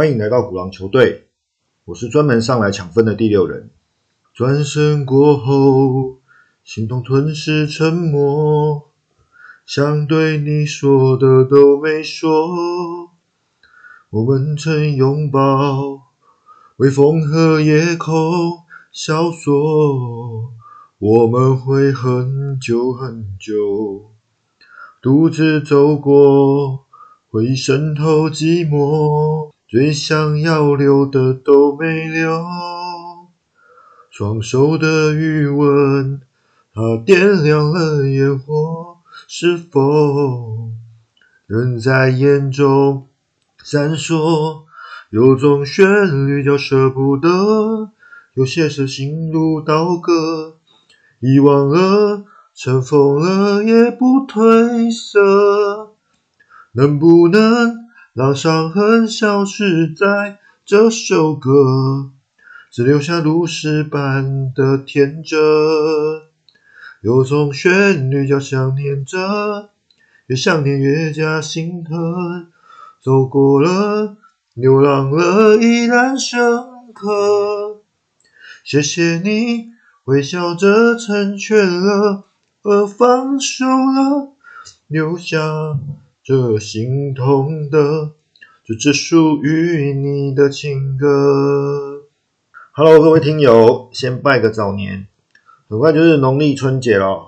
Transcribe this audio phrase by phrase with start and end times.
[0.00, 1.26] 欢迎来到鼓浪球队，
[1.84, 3.68] 我是专门上来抢分的第六人。
[4.32, 6.14] 转身过后，
[6.64, 8.88] 心痛吞噬沉默，
[9.66, 13.10] 想对你说的都没说。
[14.08, 16.08] 我们曾拥抱，
[16.76, 20.50] 微风和夜空萧索。
[20.98, 24.10] 我们会很久很久，
[25.02, 26.86] 独自走过，
[27.28, 32.44] 会渗透寂寞，最想要留的都没留。
[34.10, 36.20] 双手的余温，
[36.74, 38.96] 它点亮了烟火，
[39.28, 40.72] 是否
[41.46, 43.06] 仍在眼中？
[43.62, 44.62] 闪烁，
[45.10, 47.92] 有种旋律叫舍不得，
[48.34, 50.56] 有些事心如刀割，
[51.20, 52.24] 遗忘了，
[52.56, 55.92] 尘封了也不褪色。
[56.72, 57.79] 能不能
[58.12, 62.10] 让伤痕消失在这首歌，
[62.70, 65.38] 只留下如诗般的天真？
[67.02, 69.70] 有种旋律叫想念着，
[70.26, 72.48] 越想念越加心疼。
[73.00, 74.16] 走过了，
[74.54, 76.40] 流浪了，依然深
[76.92, 77.82] 刻。
[78.64, 79.70] 谢谢你
[80.04, 82.24] 微笑着成全了，
[82.62, 84.32] 而放手了，
[84.88, 85.38] 留下
[86.30, 88.12] 这心痛的，
[88.62, 92.04] 这只属于你的情歌。
[92.70, 95.08] Hello，各位听友，先拜个早年，
[95.68, 97.26] 很快就是农历春节了，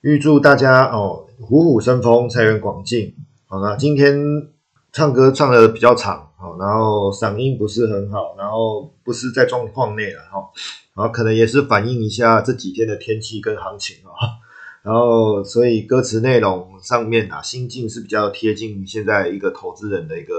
[0.00, 3.14] 预祝大家哦虎虎生风，财源广进。
[3.46, 4.48] 好，那今天。
[4.92, 10.50] 唱歌唱的比较长，好，然后嗓音不是很好，然后不是在状况内了，哈，
[10.96, 14.39] 然后可能也是反映一下这几天的天气跟行情啊，
[14.82, 20.34] 然后所以歌词内容上面啊，心境是比较贴近现在一个投资人的一个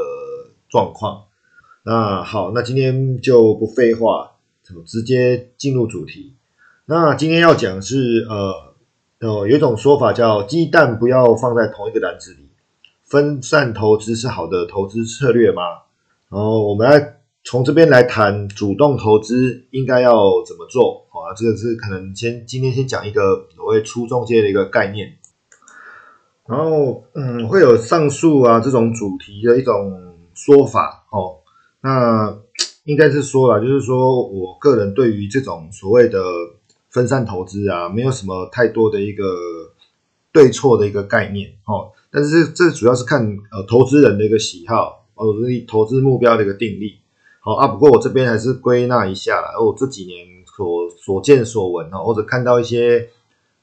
[0.70, 1.24] 状况。
[1.84, 4.32] 那好，那今天就不废话，
[4.86, 6.36] 直接进入主题。
[6.86, 8.76] 那今天要讲是呃，
[9.48, 12.50] 有一种说法叫鸡蛋不要放在同一个篮子里。
[13.04, 15.62] 分散投资是好的投资策略吗？
[16.30, 21.34] 然后我们来从这边来谈主动投资应该要怎么做啊？
[21.36, 25.18] 这个是可能先今天先讲一个所谓初中阶的一个概念，
[26.48, 31.40] 然后嗯会有上述啊这种主题的一种说法哦。
[31.82, 32.38] 那
[32.84, 36.24] 应该是说了，就是说我个人对于这种所谓的
[36.90, 39.26] 分散投资啊，没有什么太多的一个
[40.32, 41.92] 对错的一个概念哦。
[42.12, 45.34] 但是这这主要是看呃投资人的一个喜好，哦，
[45.68, 47.01] 投资目标的一个定力。
[47.44, 53.10] 好啊，不过我这边还是归纳一下啦，我这几年所所见所闻哦，或者看到一些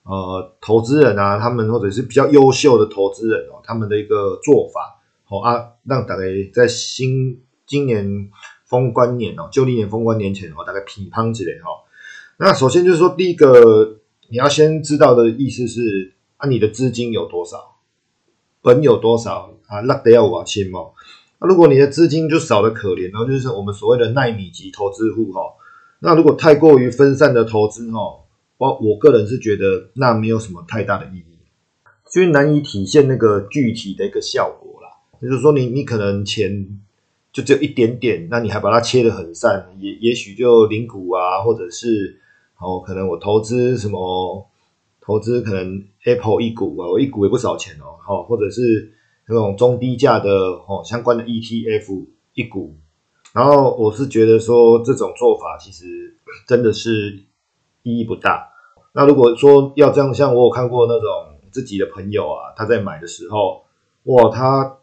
[0.03, 8.28] 呃投资人啊，他们或者是比较优秀的投资人哦，他们的一个做法，好啊，让大概在新今年
[8.67, 11.69] 封关年哦，旧历年封关年前哦，大概批判之类哈。
[12.37, 17.77] 那首先就是说，第一个你要先知道的意思是啊，你的资金有多少？
[18.61, 19.78] 本有多少啊？
[19.83, 20.81] 那得要往前嘛。
[21.41, 25.41] 那如果你的资金就少的可怜，然后就是我们所谓的耐米级投资户哈。
[26.00, 27.99] 那如果太过于分散的投资哈，
[28.56, 31.38] 我我个人是觉得那没有什么太大的意义，
[32.16, 34.88] 因为难以体现那个具体的一个效果啦。
[35.21, 36.78] 也就是说，你你可能钱
[37.32, 42.20] 就只有一点点，那你还把它切得很散，也也许就零股啊，或者是
[42.59, 44.47] 哦，可能我投资什么。
[45.00, 48.93] 投资可能 Apple 一股啊，我一股也不少钱哦，好，或者是
[49.28, 52.77] 那种中低价的哦相关的 ETF 一股，
[53.33, 56.16] 然后我是觉得说这种做法其实
[56.47, 57.25] 真的是
[57.83, 58.49] 意义不大。
[58.94, 63.65] 那如果说要这样，像我有看过那种自己的朋友啊，他在买的时候，
[64.05, 64.78] 哇，他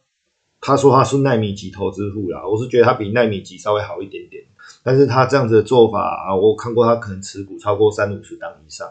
[0.62, 4.44] 他说他是奈米级投资户啦，我是觉得他比奈米级稍微好一点点，
[4.84, 8.88] 但是他这样子的做法啊，我看过他可能持股超过三五十档以上。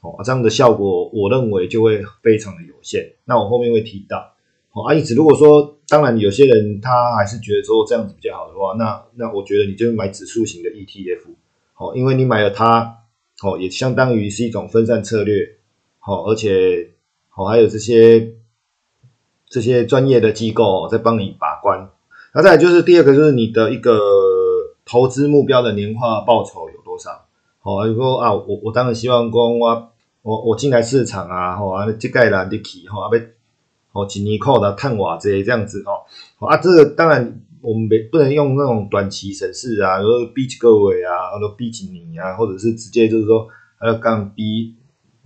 [0.00, 3.14] 哦，这样的效果，我认为就会非常的有限。
[3.24, 4.32] 那我后面会提到，
[4.82, 11.20] 啊，因此如果说，当然有些人他还是觉得说这样子比较好的话，那那我觉得你就买指数型的 ETF，
[11.72, 12.98] 好，因为你买了它，
[13.42, 15.56] 哦，也相当于是一种分散策略，
[15.98, 16.90] 好，而且
[17.28, 18.34] 好还有这些
[19.48, 21.90] 这些专业的机构在帮你把关。
[22.34, 23.98] 那再就是第二个，就是你的一个
[24.84, 27.26] 投资目标的年化报酬有多少？
[27.62, 29.88] 哦，如果啊，我我当然希望讲我
[30.22, 33.18] 我我进来市场啊，吼啊，这个啦，你去吼啊，要
[33.98, 43.48] 哦一年靠的探瓦这这样子哦，啊，这个当然我们没不能用那种短期审视啊，说逼几个位啊，或者逼几年啊，或者是直接就是说
[43.84, 44.74] 要杠逼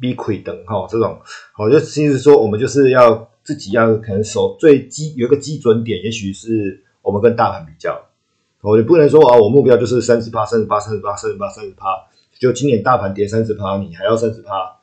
[0.01, 1.19] 逼亏等哈，这种。
[1.53, 8.01] 好就其实说我们就是要自己要可能守最基有一个基准点，也许是我们跟大盘比较。
[8.63, 11.89] 哦，你不能说啊，我目标就是三十趴、三十八、三十八、三十八、三十趴，
[12.39, 14.77] 就今年大盘跌三十趴，你还要三十趴，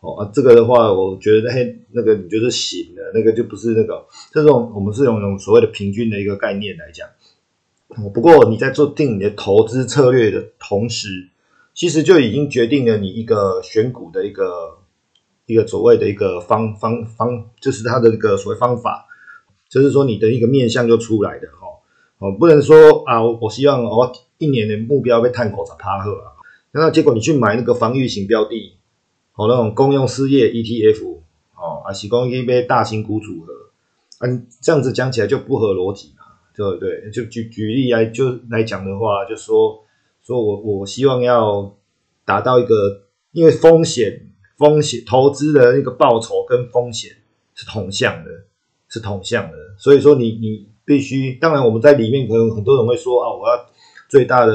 [0.00, 7.08] 哦啊，这个的话，我觉得嘿，那个你就是醒了，那个就不是那个这种，我们是用种所谓的平均的一个概念来讲。
[7.88, 11.28] 哦，不过你在做定你的投资策略的同时，
[11.74, 14.78] 其实就已经决定了你一个选股的一个
[15.46, 19.06] 一个所谓的一个方方方，就是它的一个所谓方法，
[19.68, 21.66] 就是说你的一个面向就出来的哈。
[22.18, 26.32] 哦，不能说啊，我希望我一年的目标被探口才趴喝啊，
[26.72, 28.75] 那结果你去买那个防御型标的，
[29.36, 31.18] 哦，那种公用事业 ETF，
[31.54, 33.52] 哦，啊，是讲一杯大型股组合，
[34.26, 36.24] 嗯，这样子讲起来就不合逻辑嘛。
[36.56, 37.10] 对不对？
[37.10, 39.84] 就举举例来就来讲的话，就说
[40.24, 41.76] 说我我希望要
[42.24, 43.02] 达到一个，
[43.32, 47.10] 因为风险风险投资的那个报酬跟风险
[47.54, 48.30] 是同向的，
[48.88, 49.58] 是同向的。
[49.76, 53.66] 所以说你你必须，当然我们在里面可能很多人会说啊，我要
[54.08, 54.54] 最大的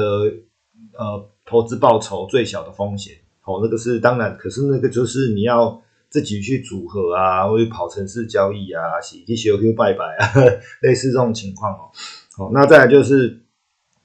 [0.98, 3.14] 呃投资报酬，最小的风险。
[3.44, 5.82] 哦，那个是当然，可是那个就是你要。
[6.12, 10.28] 自己去组合啊，或者跑城市交易啊，洗去修修拜拜啊，
[10.82, 11.88] 类似这种情况哦。
[12.36, 13.40] 好，那再来就是，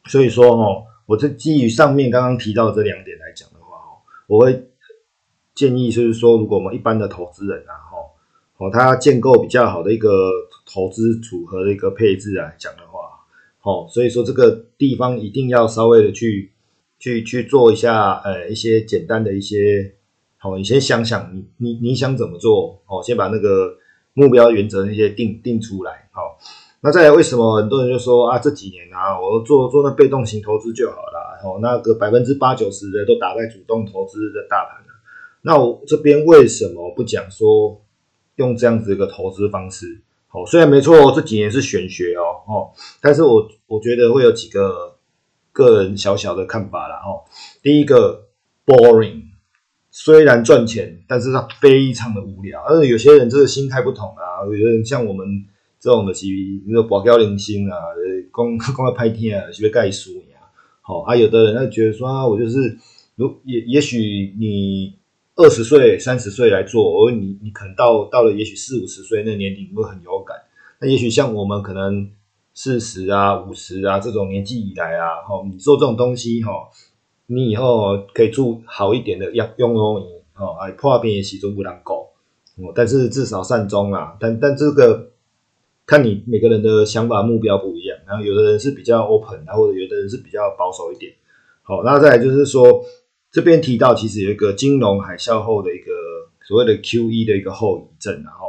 [0.05, 4.69] 所以说哦，我这基于上面刚刚提到这两点来讲的话哦，我会
[5.53, 7.97] 建议就是说，如果我们一般的投资人啊，哈，
[8.65, 10.31] 哦，他建构比较好的一个
[10.65, 13.01] 投资组合的一个配置来讲的话，
[13.63, 16.53] 哦，所以说这个地方一定要稍微的去
[16.99, 19.93] 去去做一下，呃，一些简单的一些。
[20.39, 22.79] 好，你先想想，你你你想怎么做？
[22.85, 23.75] 哦，先把那个
[24.13, 26.07] 目标原则那些定定出来。
[26.11, 26.37] 好，
[26.81, 31.39] 那再来，为什么很多人就说啊，这几年啊，我做做那被动型投资就好了。
[31.43, 34.93] 哦，那个百分之八九十的都打在主动投资的大盘了。
[35.41, 37.81] 那我这边为什么不讲说
[38.35, 40.01] 用这样子一个投资方式？
[40.27, 42.69] 好，虽然没错，这几年是玄学哦，哦，
[43.01, 44.96] 但是我我觉得会有几个
[45.57, 46.97] 个人小小的看法啦。
[46.97, 47.25] 哦，
[47.63, 48.27] 第一个
[48.65, 49.23] ，boring。
[49.89, 52.61] 虽然赚钱，但是它非常的无聊。
[52.67, 55.25] 而有些人这个心态不同啊，有的人像我们
[55.79, 56.27] 这种的，是
[56.67, 57.75] 那个保镖零星啊，
[58.31, 60.37] 光光要拍片啊，是不盖书呀？
[60.81, 62.77] 好啊，有的人他觉得说啊，我就是
[63.15, 64.99] 如也也许你
[65.35, 70.37] 二十岁、三十岁来做，而你你可能到到了也许四五十岁那年龄会很有感。
[70.79, 72.11] 那也许像我们可能
[72.57, 76.51] 四十啊、五十啊这种年纪以来啊，哈，你做这种东西哈。
[77.27, 80.05] 你以后可以住好一点的用用用椅
[80.37, 82.09] 哦，哎破边也始终不能够
[82.55, 84.17] 哦，但是至少善终啊。
[84.19, 85.11] 但但这个
[85.85, 91.13] 看你每个人的想法目标不一样，然后有的人是比较 open，然后有的人是比较保守一点。
[91.61, 92.83] 好，那再来就是说，
[93.31, 95.91] 这边提到其实有一个金融海啸后的一个
[96.47, 98.46] 所谓的 Q E 的一个后遗症，然后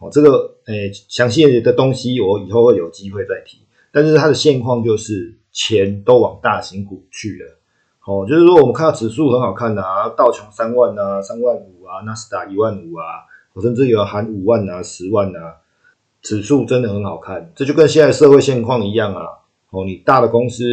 [0.00, 3.58] 好这个诶详细的东西我以后会有机会再提。
[3.90, 7.58] 但是它的现况就是钱都往大型股去了。
[8.06, 13.04] 哦，就是说我们看到指数很好看的啊，道琼三万啊，三万五啊，纳斯达一万五啊，
[13.52, 15.56] 我甚至有含五万啊、十万啊，
[16.22, 17.52] 指数真的很好看。
[17.54, 19.24] 这就跟现在社会现况一样啊。
[19.70, 20.64] 哦，你大的公司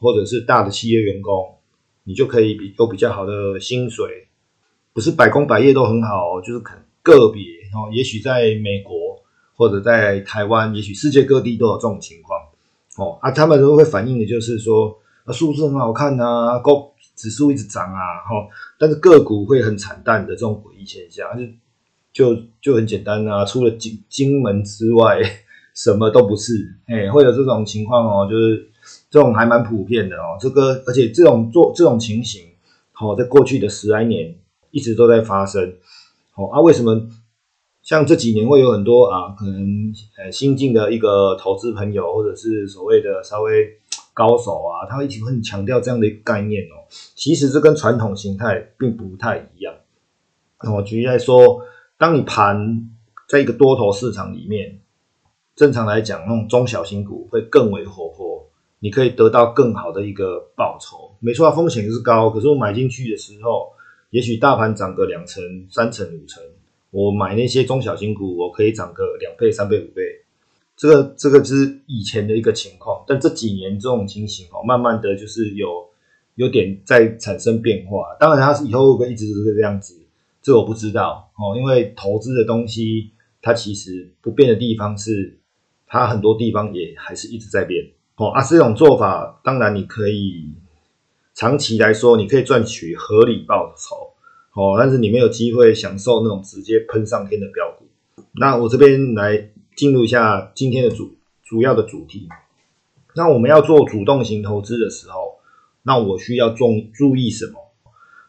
[0.00, 1.58] 或者是大的企业员工，
[2.02, 4.28] 你就可以比有比较好的薪水，
[4.92, 9.22] 不是百工百业都很好，就是可个别哦，也许在美国
[9.54, 12.40] 或者在台湾，也许世界各地都有这种情况。
[12.96, 14.96] 哦啊，他们都会反映的就是说。
[15.32, 21.28] 数字很好看呐，高指数一直涨啊，哈，但是个股会很惨淡的这种诡异现象，
[22.12, 25.20] 就就就很简单啊，除了金金门之外，
[25.72, 28.68] 什么都不是，哎，会有这种情况哦，就是
[29.08, 32.46] 这种还蛮普遍的哦，这个而且这种做这种情形，
[32.90, 34.34] 好，在过去的十来年
[34.72, 35.74] 一直都在发生，
[36.32, 37.00] 好啊，为什么
[37.82, 43.78] 像这几年会有很多啊，可能呃新进的一个投资朋友，或者是所谓的稍微。
[44.12, 46.84] 高手啊，他会一直很强调这样的一个概念哦。
[47.14, 49.72] 其实这跟传统形态并不太一样。
[50.74, 51.62] 我举例来说，
[51.96, 52.90] 当你盘
[53.28, 54.80] 在一个多头市场里面，
[55.54, 58.46] 正常来讲，那种中小型股会更为活泼，
[58.80, 61.14] 你可以得到更好的一个报酬。
[61.20, 63.68] 没错，风险是高，可是我买进去的时候，
[64.10, 66.42] 也许大盘涨个两成、三成、五成，
[66.90, 70.02] 我买那些中小型股，我可以涨个两倍、三倍、五倍。
[70.76, 75.68] 这个这个是以前的一个情况，但这几年这种情形哦，慢慢的就是有
[76.36, 78.16] 有点在产生变化。
[78.18, 80.00] 当然，它是以后会一直都是这样子，
[80.40, 81.54] 这我不知道哦。
[81.54, 83.10] 因为投资的东西，
[83.42, 85.38] 它其实不变的地方是，
[85.86, 87.84] 它很多地方也还是一直在变
[88.16, 88.28] 哦。
[88.28, 90.54] 啊，这种做法，当然你可以
[91.34, 94.09] 长期来说，你可以赚取合理报酬
[94.54, 97.86] 哦，但是你没有机会享受那种直接喷上天的标股。
[98.32, 99.50] 那我这边来。
[99.76, 102.28] 进入一下今天的主主要的主题。
[103.14, 105.38] 那我们要做主动型投资的时候，
[105.82, 107.54] 那我需要重注意什么？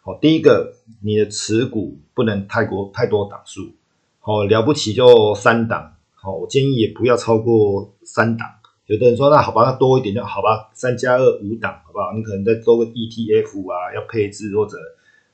[0.01, 0.73] 好，第一个，
[1.03, 3.73] 你的持股不能太过太多档数，
[4.19, 8.47] 好了不起就三档，好，我建议也不要超过三档。
[8.85, 12.13] 有的人说，那好吧，那多一点就好吧，三加二五档，好不好？
[12.15, 14.77] 你可能再多个 ETF 啊，要配置或者，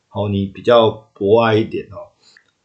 [0.10, 2.16] 好，你比较博爱一点哦，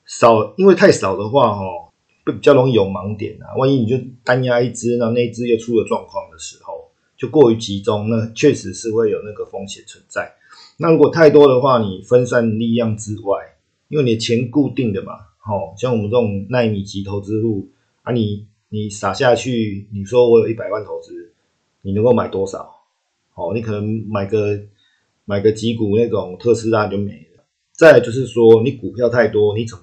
[0.07, 1.91] 少，因为太少的话，哦，
[2.25, 3.57] 会比较容易有盲点啊。
[3.57, 10.33] 万一你就单压一只，那那只又出了状况的时候，就过于集中，那确实是会有那个风险存在。
[10.79, 13.57] 那如果太多的话，你分散力量之外，
[13.89, 17.69] 因为你的钱固定的嘛，好，像我们这种耐米级投资户
[18.03, 21.33] 啊，你你撒下去，你说我有一百万投资，
[21.83, 22.71] 你能够买多少？
[23.35, 24.59] 好，你可能买个
[25.25, 27.32] 买个几股那种特斯拉就没了。
[27.83, 29.83] 再就是说，你股票太多，你怎么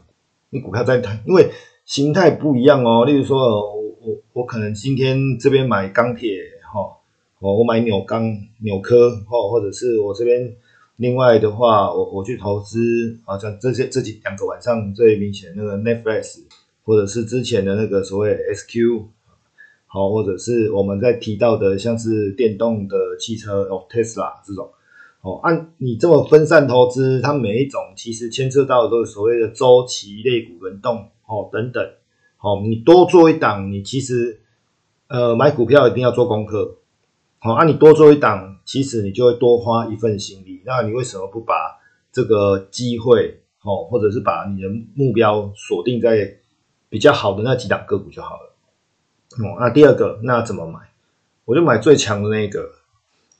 [0.51, 1.51] 你股票在太，因为
[1.83, 3.03] 形态不一样哦。
[3.03, 3.37] 例如说，
[3.75, 6.79] 我我我可能今天这边买钢铁，哈，
[7.39, 10.55] 哦，我买纽钢、纽科，哦，或者是我这边。
[10.95, 16.39] 另外的话，我我去投资啊，像这些这几两个晚上最明显那个 Netflix，
[16.85, 19.07] 或者是之前的那个所谓 SQ，
[19.87, 24.69] 好，或者是我们在提到的像是电动的汽车哦，Tesla 这种，
[25.21, 31.85] 哦，按你这么分散投资，它每一种其实牵涉到都是所谓的周期类股轮动哦等等，
[32.37, 34.39] 好，你多做一档，你其实
[35.07, 36.77] 呃买股票一定要做功课。
[37.39, 40.61] 好，啊，你多做一档，其实你就会多花一份心力。
[40.65, 41.53] 那你为什么不把
[42.11, 46.37] 这个机会，哦，或者是把你的目标锁定在
[46.89, 48.55] 比较好的那几档个股就好了？
[49.37, 50.79] 哦，那第二个，那怎么买？
[51.45, 52.69] 我就买最强的那个，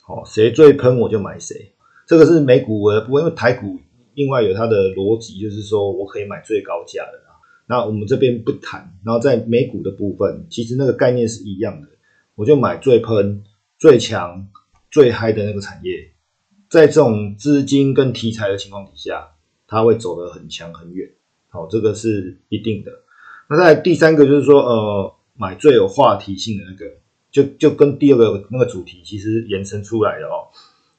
[0.09, 1.71] 哦，谁最喷我就买谁。
[2.05, 3.79] 这个是美股的部分，因为台股
[4.15, 7.21] 另外有它的逻辑，就是说我可以买最高价的。
[7.67, 8.91] 那我们这边不谈。
[9.05, 11.87] 然后在美股的部分，其实那个概念是一样的，
[12.35, 13.43] 我就买最喷。
[13.77, 14.45] 最强、
[14.91, 16.11] 最嗨的那个产业，
[16.67, 19.25] 在这种资金跟题材的情况底下，
[19.65, 21.09] 它会走得很强很远。
[21.47, 22.91] 好，这个是一定的。
[23.49, 26.91] 那在第三个就是说，呃，买最有话题性的那个，
[27.31, 30.47] 就就跟第二个那个主题其实延伸出来的哦。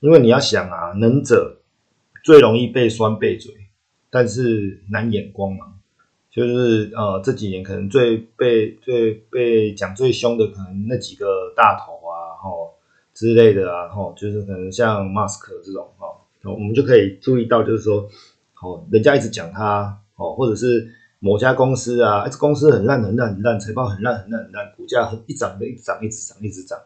[0.01, 1.59] 因为你要想啊，能者
[2.25, 3.53] 最容易被酸背嘴，
[4.11, 5.77] 但是难掩光芒。
[6.31, 12.73] 就是呃，这几年可能最被最被讲最凶的，可能那几个大头啊，吼
[13.13, 18.09] 之类的啊，吼，就是可能像马斯克这种，哦，我们就可以注意到，就是说，
[18.63, 20.89] 哦，人家一直讲他，哦，或者是
[21.21, 26.79] 某家公司啊，这公司很烂很烂很烂，财报很烂很烂很烂，股价很一涨的一直涨一直涨一直涨，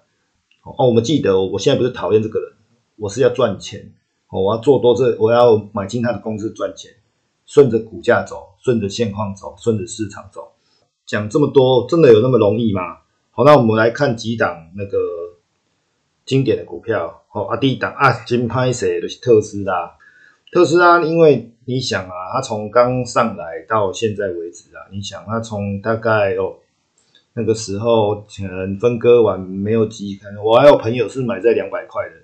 [0.62, 2.53] 哦，我们记得，我现在不是讨厌这个人，
[2.97, 3.93] 我是要赚钱，
[4.29, 6.91] 哦，我要做多这，我要买进他的公司赚钱。
[7.47, 10.53] 顺着股价走，顺着现况走，顺着市场走，
[11.05, 12.81] 讲这么多，真的有那么容易吗？
[13.33, 14.99] 好，那我们来看几档那个
[16.25, 17.23] 经典的股票。
[17.29, 19.95] 好啊，第一档啊，金拍谁的特斯拉。
[20.55, 26.55] 特斯拉，因为你想啊，它从刚上来到现在为止啊，你想它从大概哦
[27.35, 32.15] 那个时候可能分割完没有几，可能我还有朋友是买在两百块的，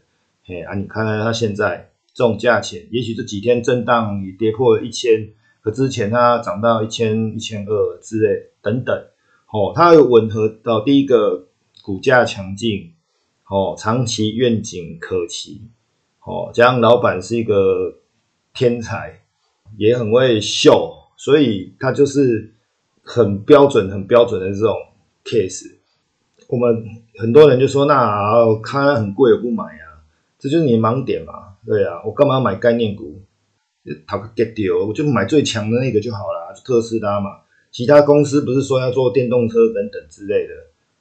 [0.47, 1.89] 嘿啊，你看看它现在。
[2.13, 5.31] 这种价钱，也许这几天震荡也跌破一千，
[5.63, 8.95] 可之前它涨到一千、一千二之类等等，
[9.53, 11.47] 哦，它有吻合到第一个
[11.83, 12.93] 股价强劲，
[13.49, 15.63] 哦，长期愿景可期，
[16.25, 17.95] 哦，加上老板是一个
[18.61, 19.23] 天才，
[19.79, 22.52] 也很会秀，所以它就是
[23.02, 24.76] 很标准、很标准的这种
[25.25, 25.64] case。
[26.47, 26.85] 我们
[27.17, 30.05] 很多人就说，那看很贵，我不买啊，
[30.38, 31.33] 这就是你盲点嘛。
[31.64, 33.23] 对啊，我干嘛要买概念股？
[34.07, 37.31] 讨个 get deal，我就买最强的那个就好了，特斯拉嘛。
[37.71, 40.52] 其他公司不是说要做电动车等等之类的，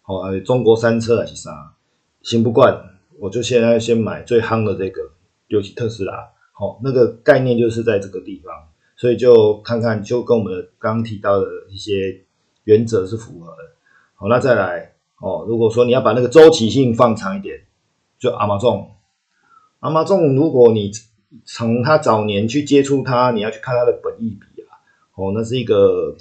[0.02, 1.74] 好，中国三车还是啥，
[2.22, 2.74] 行不惯，
[3.18, 5.02] 我就现在先买最夯的这个，
[5.50, 6.30] 尤其特斯拉。
[6.60, 8.54] 好，那个概念就是在这个地方，
[8.98, 12.26] 所以就看看，就跟我们刚刚提到的一些
[12.66, 13.58] 原则是符合的。
[14.16, 17.62] 好，那再来哦，如果说你要把那个周期性放长一点，
[18.20, 18.92] 就阿玛仲。
[19.80, 20.92] 阿妈仲，如果你
[21.46, 24.84] 从他早年去接触他，你要去看他的本意比啊，
[25.16, 26.14] 哦，那是一个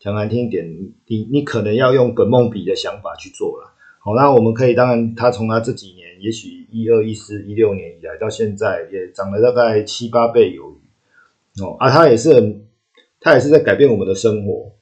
[0.00, 0.66] 讲难听一点，
[1.04, 3.74] 你你可能要用本梦比的想法去做了。
[4.00, 11.76] 好，那我们可以当然，他从他这几年，也许一二一四一六年以来到现在，也涨了大概七八倍有余哦。
[11.78, 12.66] 啊，他也是很，
[13.20, 14.72] 他也是在改变我们的生活，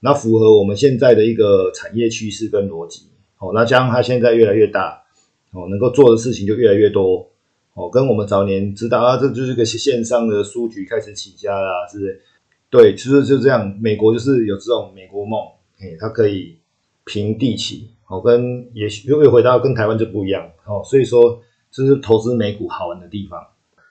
[0.00, 3.06] 那符合我们现在的一个产业趋势跟逻辑。
[3.38, 5.02] 哦，那加上他现在越来越大。
[5.50, 7.26] 哦，能够做的事情就越来越多，
[7.72, 12.20] 哦，跟我们早年知道啊，这就是个线上的书局开始起家啦，是不是？
[12.68, 15.40] 对，其实就这样，美国就是有这种美国梦，
[15.80, 16.58] 哎，它可以
[17.06, 23.44] 平地起，哦，跟也许又又回到跟台湾就不一样哦，所以说这是投资美股好玩的地方。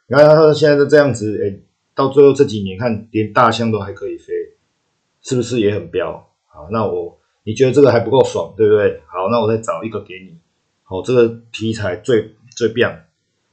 [0.07, 1.59] 你看它现在都这样子，哎，
[1.93, 4.33] 到最后这几年看连大象都还可以飞，
[5.21, 6.29] 是不是也很彪？
[6.47, 9.01] 好，那我你觉得这个还不够爽，对不对？
[9.07, 10.37] 好，那我再找一个给你。
[10.83, 12.99] 好，这个题材最最棒。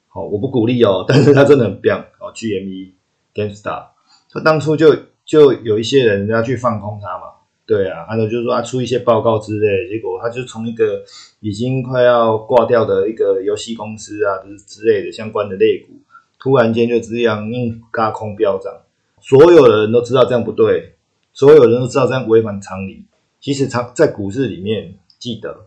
[0.09, 2.33] 好，我不鼓励哦，但是它真的很棒哦。
[2.33, 2.93] GME
[3.35, 3.88] Gamestar，
[4.31, 7.25] 他当初就就有一些人要去放空它嘛。
[7.66, 11.02] 对啊，按照就是说他出一些报告之类，结果他就从一个
[11.40, 15.94] 已经快要挂掉的一个游戏公司啊，之之类的相关的类股，
[16.38, 18.71] 突然间就这样硬嘎空飙涨，
[19.18, 20.97] 所有的人都知道这样不对，
[21.33, 23.06] 所有人都知道这样违反常理。
[23.40, 25.66] 其实常在股市里面，记得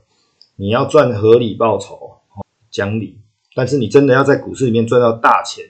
[0.56, 2.18] 你要赚合理报酬，
[2.70, 3.18] 讲理，
[3.56, 5.66] 但是你真的要在股市里面赚到大钱，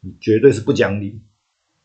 [0.00, 1.20] 你绝对是不讲理。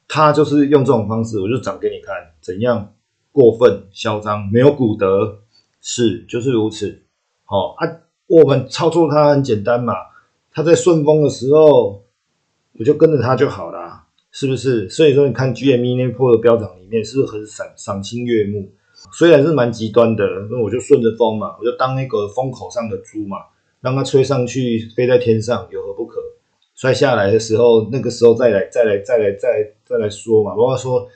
[0.07, 2.93] 他就是用这种方式，我就讲给你看怎样。
[3.37, 5.41] 过分嚣张，没有骨德，
[5.79, 7.03] 是就是如此。
[7.45, 7.87] 好啊，
[8.25, 9.93] 我们操作它很简单嘛。
[10.51, 12.03] 它在顺风的时候，
[12.79, 14.89] 我就跟着它就好了，是不是？
[14.89, 18.71] 所以说，你看 GME 那波的飙涨里面，是不是很赏赏心悦目？
[19.13, 23.37] 虽然是蛮极端的，那我就顺着风嘛，我就当那个风口上的猪嘛，
[23.81, 26.19] 让它吹上去，飞在天上，有何不可？
[26.73, 30.55] 摔下来的时候，那个时候再来，再来，再来，再再来说嘛。
[30.55, 31.07] 不过说，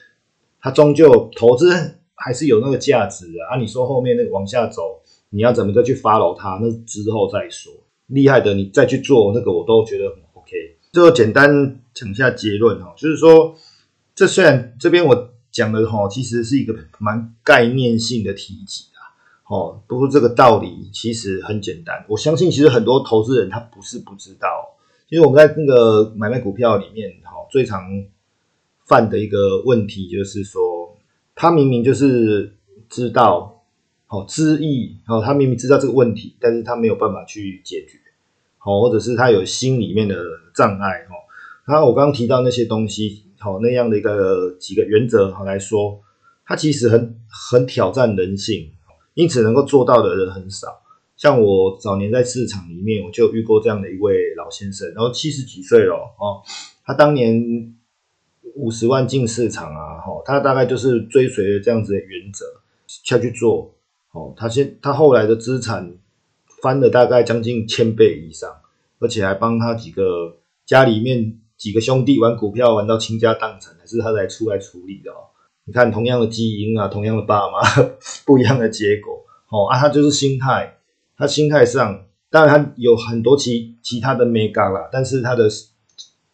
[0.60, 1.98] 它终究投资。
[2.24, 3.56] 还是有那个价值啊！
[3.56, 5.02] 啊，你说后面那个往下走，
[5.32, 6.60] 你要怎么再去 follow 它？
[6.62, 7.74] 那之后再说。
[8.08, 10.52] 厉害的你再去做那个，我都觉得很 OK。
[10.92, 13.56] 最后简单讲一下结论哈，就是说，
[14.14, 19.02] 这虽然这边我讲的哈，其实是一个蛮概念性的提及啊。
[19.48, 24.48] 哦，不过这个道理其实很简单，我相信其实很多投资人他不是不知道。
[25.10, 27.84] 其实我们在那个买卖股票里面，哈，最常
[28.86, 30.62] 犯的一个问题就是说。
[31.42, 32.56] 他明明就是
[32.88, 33.64] 知道，
[34.06, 37.98] 好知意，哦，他明明知道这个问题，但是他没有办法去解决，
[38.60, 40.16] 好，或者是他有心里面的
[40.54, 41.16] 障碍，哈。
[41.68, 46.00] 那我刚刚提到那些东西，好，那样的一个几个原则，好来说，
[46.46, 48.70] 他其实很很挑战人性，
[49.16, 50.68] 因此能够做到的人很少。
[51.18, 56.44] 像我早年在市场里面，我就遇过这样的一位老先生，然后七十几岁了，哦，
[56.86, 57.76] 他当年。
[58.56, 62.46] 五十万进市场啊，哈，他大概就是追随这样子的原则
[62.88, 63.74] 下去做，
[64.12, 65.94] 哦，他现他后来的资产
[66.62, 68.50] 翻了大概将近千倍以上，
[69.00, 75.32] 而且还帮他几个家里面几个兄弟玩股票玩到倾家荡产，还是他来出来处理的哦。
[75.66, 77.60] 你看同样的基因啊，同样的爸妈，
[78.26, 80.78] 不一样的结果，哦啊，他就是心态，
[81.18, 85.50] 他心态上当然他有很多其其他的 mega 啦，但是他的。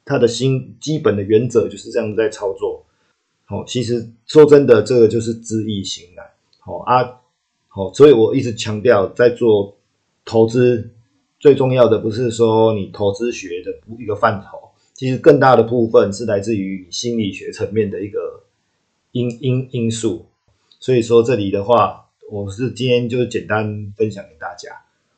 [0.07, 2.85] 他的心基本的原则就是这样子在操作，
[3.43, 6.25] 好，其实说真的，这个就是知易行难，
[6.59, 7.19] 好啊，
[7.67, 9.75] 好，所以我一直强调，在做
[10.23, 10.89] 投资
[11.39, 14.57] 最重要的不是说你投资学的一个范畴，
[14.93, 18.43] 其实更大的部分是来自于你心理学层面的一个
[19.11, 20.25] 因因因素。
[20.79, 24.71] 所以说这里的话，我是今天就简单分享给大家，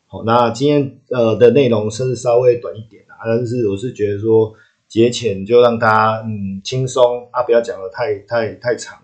[0.08, 4.52] 好，那今天呃的内容甚至稍微短一点啊，但是我是觉得说。
[4.90, 8.98] 节前就让大家嗯轻松啊，不要讲的太太太长。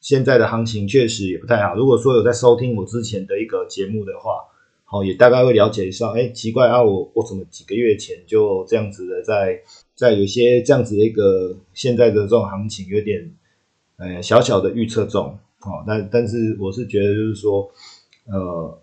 [0.00, 1.74] 现在的行情确实也不太好。
[1.74, 4.38] 如果说有在收听我之前的一个节目的话，
[4.84, 6.10] 好也大概会了解一下。
[6.12, 9.60] 哎，奇怪啊，我我怎么几个月前就这样子的在
[9.94, 13.30] 在有些这样子的一个现在的这种行情有点
[13.98, 15.84] 呃小小的预测中哦。
[15.86, 17.68] 但但是我是觉得就是说
[18.32, 18.80] 呃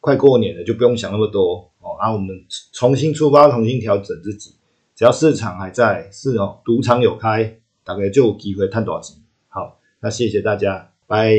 [0.00, 2.28] 快过年了就不用想那么多哦，啊我们
[2.72, 4.54] 重新出发，重新调整自己。
[4.98, 9.16] 只要市场还在，是哦，赌场有开，大概就有机会赚多少钱。
[9.46, 11.38] 好，那谢谢大家，拜。